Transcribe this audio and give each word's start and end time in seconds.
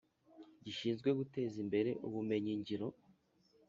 gishinzwe 0.63 1.09
Guteza 1.19 1.55
Imbere 1.63 1.89
Ubumenyingiro 2.07 2.87